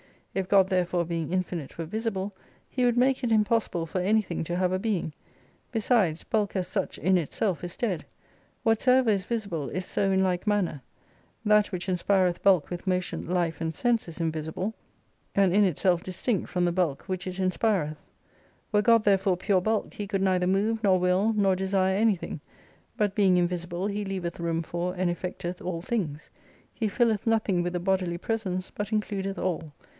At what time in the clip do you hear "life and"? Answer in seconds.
13.27-13.75